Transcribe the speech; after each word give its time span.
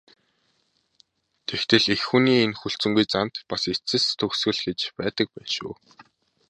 Тэгтэл 1.47 1.85
эх 1.93 2.01
хүний 2.09 2.39
энэ 2.45 2.57
хүлцэнгүй 2.59 3.05
занд 3.13 3.35
бас 3.49 3.63
эцэс 3.73 4.03
төгсгөл 4.19 4.59
гэж 4.67 4.79
байдаг 4.99 5.27
байна 5.35 5.51
шүү. 5.57 5.73